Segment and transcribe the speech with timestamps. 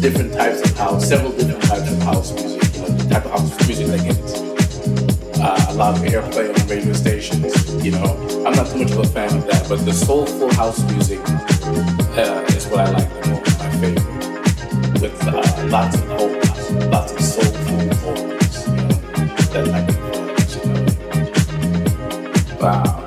[0.00, 3.30] different types of house, several different types of house music, you know, the type of
[3.32, 4.40] house music that gets
[5.40, 7.84] uh, a lot of airplay on radio stations.
[7.84, 10.82] You know, I'm not too much of a fan of that, but the soulful house
[10.92, 11.20] music
[12.16, 17.12] uh, is what I like the most, my favorite, with uh, lots of vocals, lots
[17.12, 17.78] of soulful
[18.14, 18.88] vocals, you know,
[19.52, 19.96] that I can
[20.54, 22.60] you know.
[22.60, 22.99] Wow.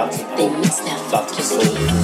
[0.00, 1.99] They of things left to.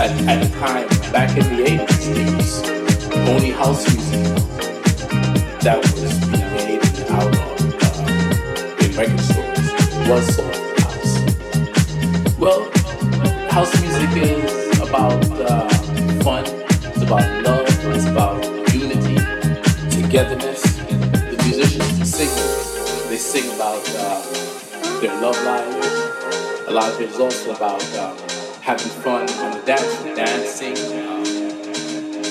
[0.00, 2.62] at, at the time, back in the 80s, it was
[3.28, 4.24] only house music
[5.60, 6.80] that was being made
[7.10, 12.38] out of uh, in record stores was sold of house.
[12.38, 12.70] Well,
[13.50, 15.68] house music is about uh,
[16.24, 18.42] fun, it's about love, it's about
[18.72, 19.16] unity,
[19.90, 20.62] togetherness.
[20.88, 22.28] The musicians, sing.
[22.28, 26.68] singers, they sing about uh, their love lives.
[26.68, 28.16] A lot of it is also about uh,
[28.62, 29.26] having fun,
[29.70, 31.24] that's dancing, um,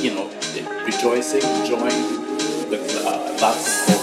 [0.03, 0.29] you know,
[0.83, 1.89] rejoicing, joy,
[2.69, 3.98] the, uh, lots of.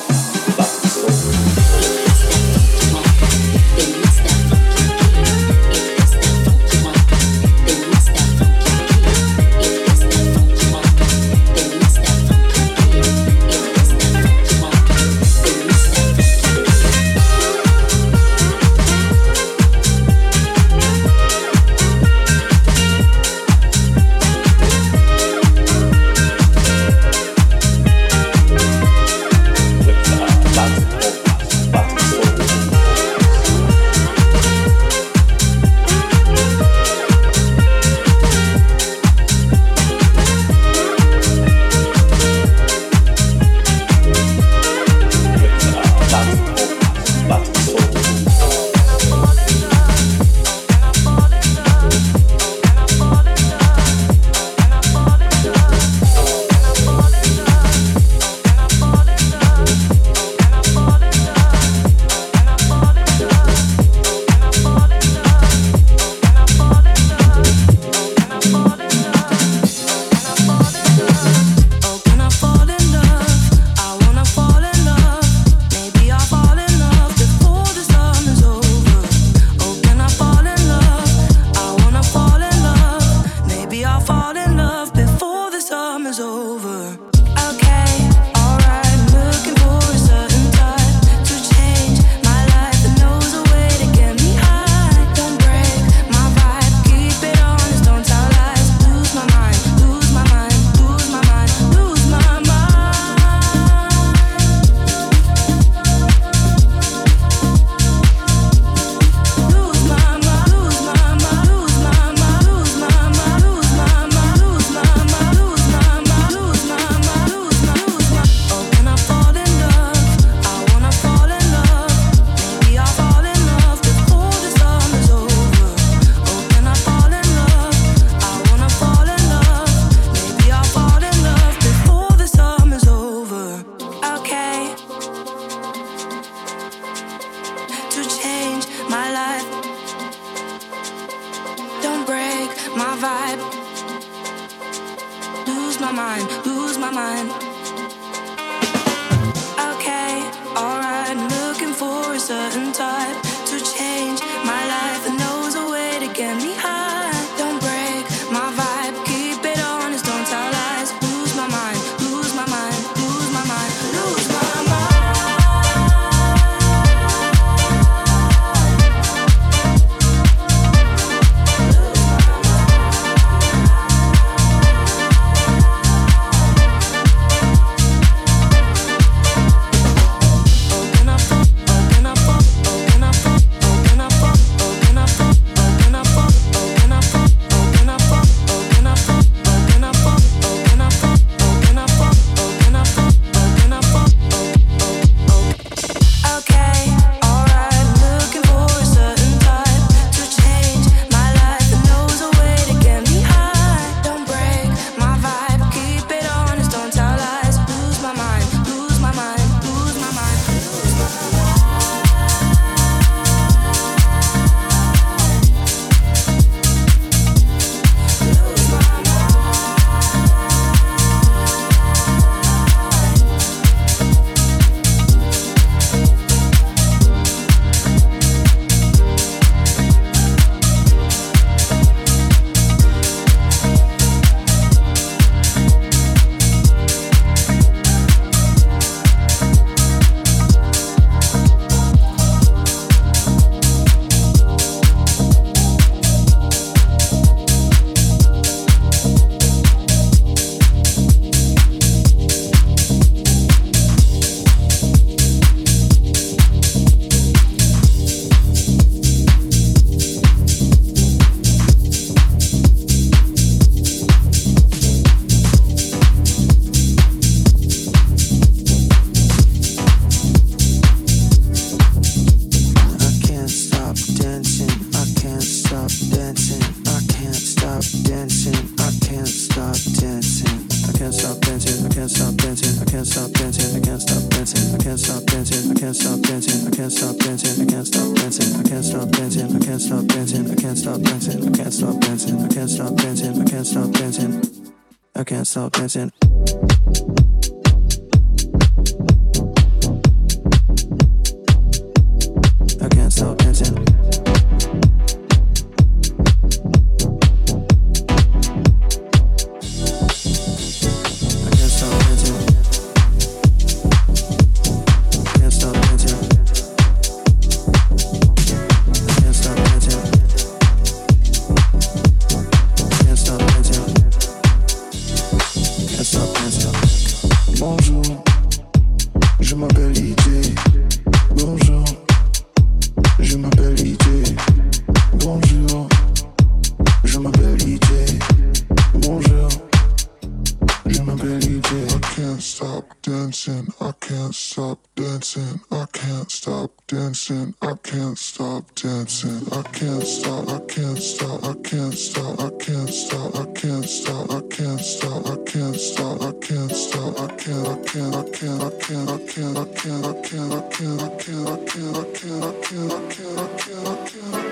[346.97, 352.49] dancing, I can't stop dancing, I can't stop, I can't stop, I can't stop, I
[352.59, 357.26] can't stop, I can't stop, I can't stop, I can't stop, I can't stop, I
[357.37, 360.47] can't, I can't, I can't, I can't, I can't, I can't, I can't, I can't,
[360.47, 364.33] I can't, I can't, I can't, I can't, I can't, I can't, I can't, I
[364.33, 364.46] can't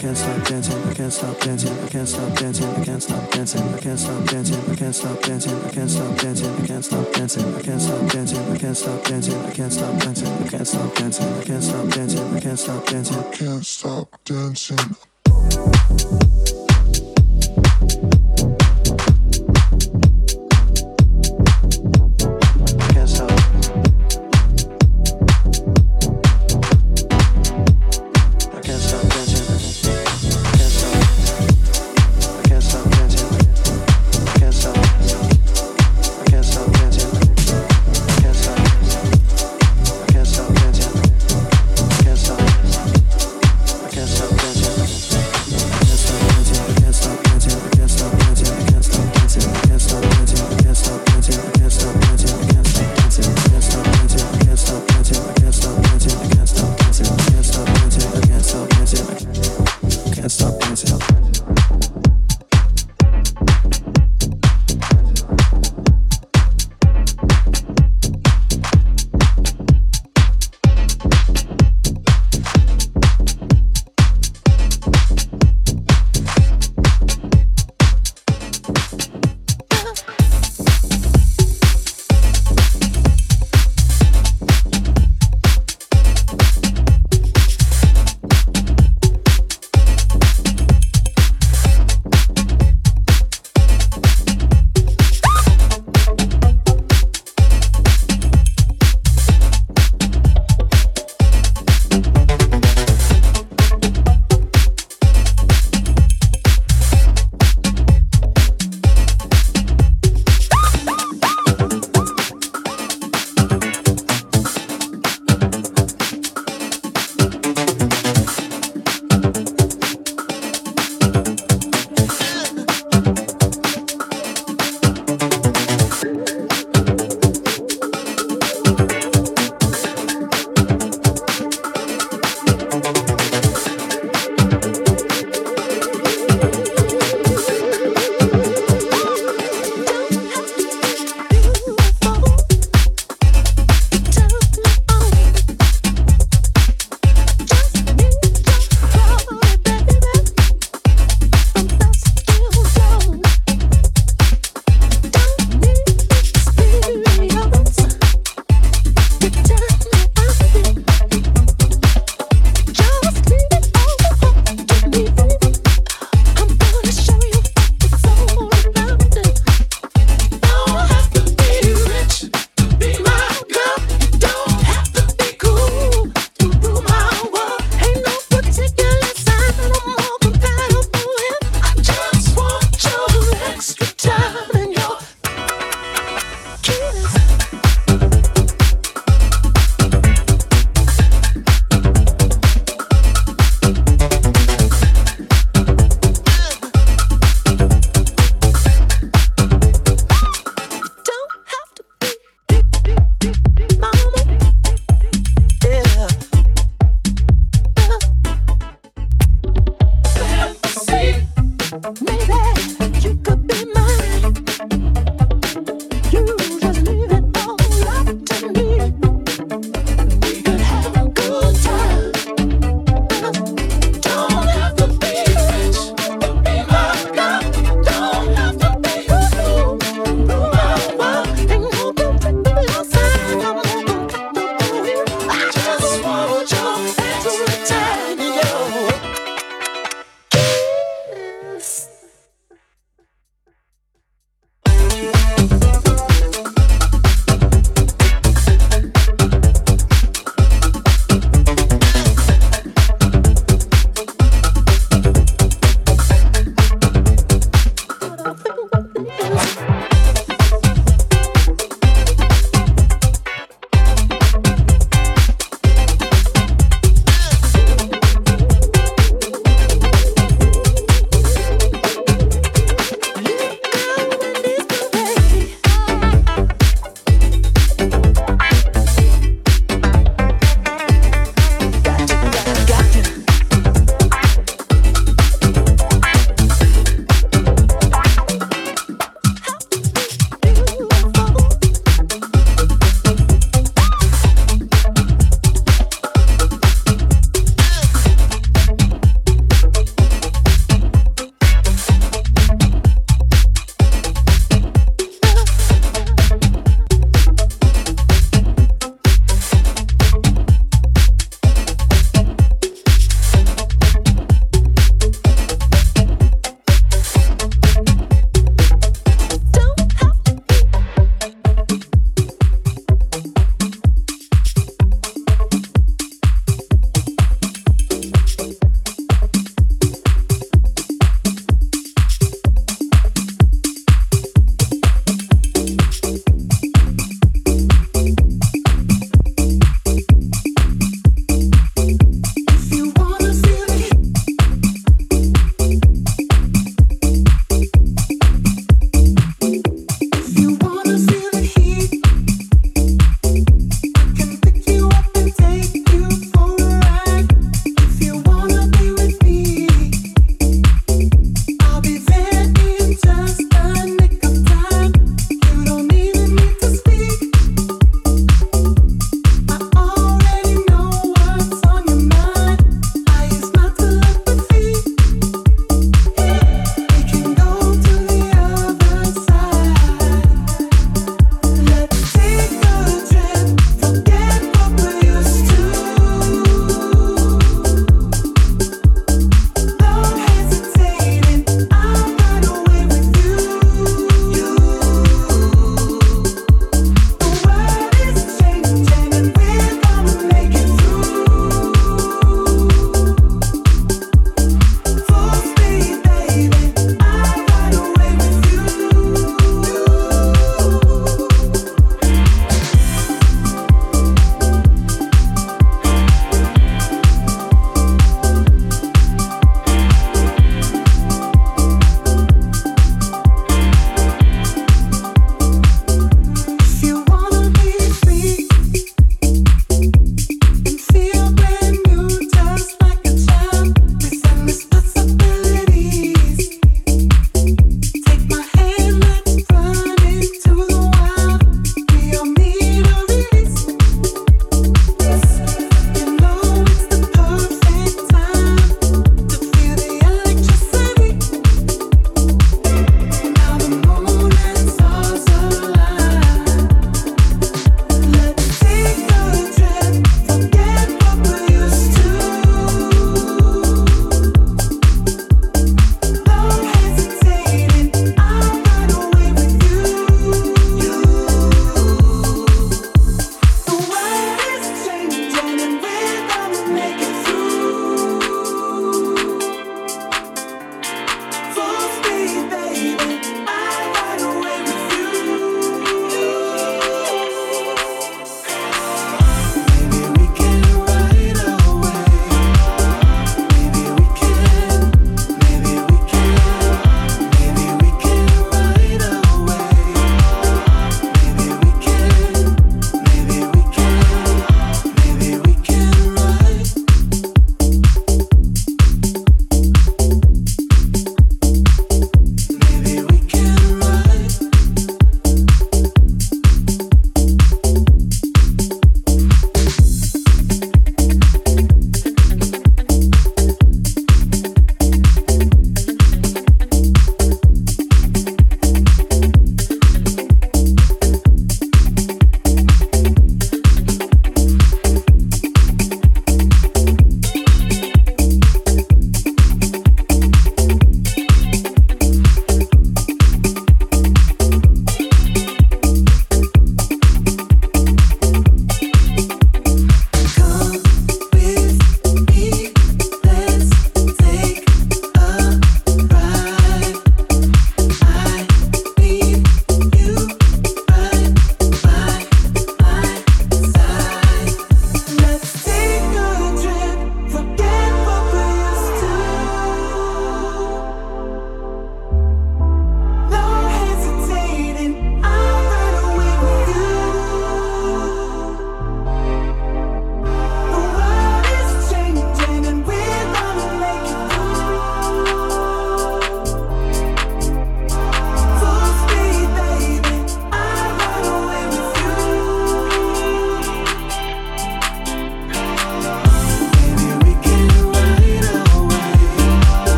[0.00, 3.62] can't stop dancing, I can't stop dancing, I can't stop dancing, I can't stop dancing,
[3.62, 7.12] I can't stop dancing, I can't stop dancing, I can't stop dancing, I can't stop
[7.12, 10.66] dancing, I can't stop dancing, I can't stop dancing, I can't stop dancing, I can't
[10.66, 16.19] stop dancing, I can't stop dancing, I can't stop dancing, I can't stop dancing.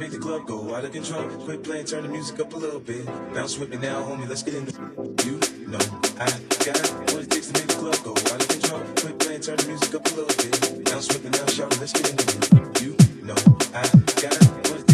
[0.00, 1.28] Make the club go out of control.
[1.44, 3.04] Quit playing, turn the music up a little bit.
[3.34, 5.26] Bounce with me now, homie, let's get into it.
[5.26, 5.38] You
[5.68, 5.78] know
[6.18, 6.26] I
[6.64, 6.80] got
[7.12, 8.80] what it takes to make the club go out of control.
[8.96, 10.84] Quit playing, turn the music up a little bit.
[10.86, 12.24] Bounce with me now, shout it, let's get into
[12.56, 12.80] it.
[12.80, 12.96] You
[13.26, 13.36] know
[13.74, 13.82] I
[14.22, 14.89] got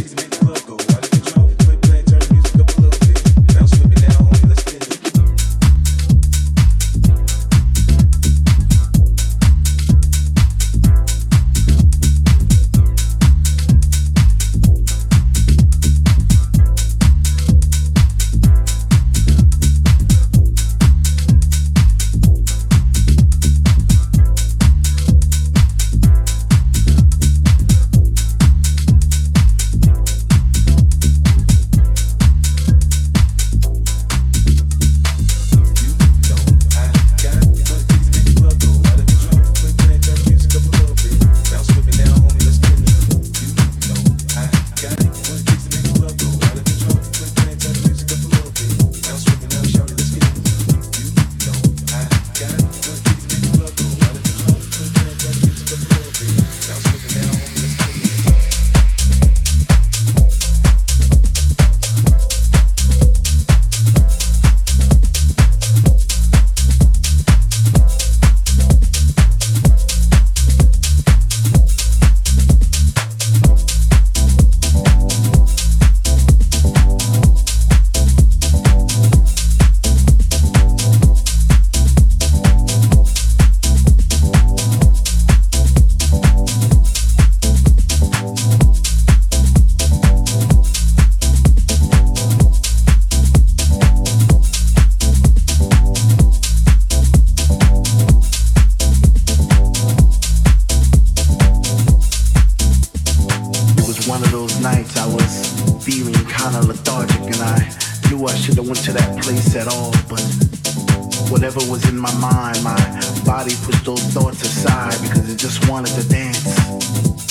[115.47, 116.45] just wanted to dance.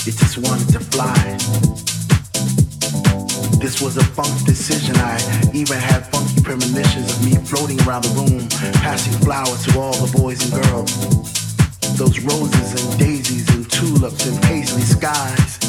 [0.08, 1.16] It just wanted to fly.
[3.60, 4.96] This was a funk decision.
[4.98, 5.20] I
[5.54, 8.48] even had funky premonitions of me floating around the room,
[8.80, 10.96] passing flowers to all the boys and girls.
[11.98, 15.65] Those roses and daisies and tulips and paisley skies.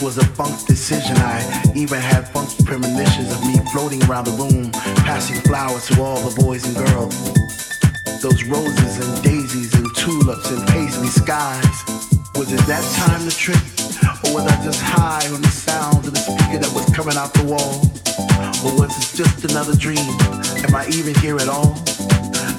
[0.00, 1.16] Was a funk decision.
[1.16, 4.70] I even had funk's premonitions of me floating around the room,
[5.02, 7.18] passing flowers to all the boys and girls.
[8.22, 11.82] Those roses and daisies and tulips and paisley skies.
[12.36, 13.58] Was it that time to trip?
[14.24, 17.34] Or was I just high on the sound of the speaker that was coming out
[17.34, 17.82] the wall?
[18.64, 20.08] Or was it just another dream?
[20.62, 21.74] Am I even here at all?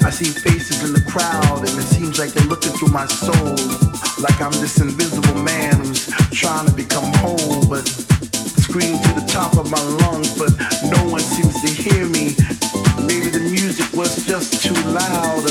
[0.02, 3.54] I see faces in the crowd and it seems like they're looking through my soul.
[4.18, 7.86] Like I'm this invisible man who's trying to become whole, but
[8.64, 10.50] scream to the top of my lungs, but
[10.88, 12.36] no one seems to hear me.
[13.04, 15.44] Maybe the music was just too loud,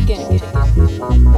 [0.00, 1.29] beginning.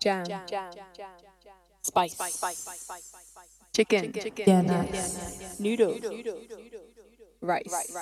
[0.00, 0.24] Jam.
[0.24, 0.48] Jam.
[0.48, 0.72] Jam.
[1.82, 2.16] Spice.
[3.72, 4.12] Chicken.
[4.12, 4.44] Chicken.
[4.46, 5.60] Yeah, nice.
[5.60, 6.00] Noodles.
[7.42, 7.94] Rice.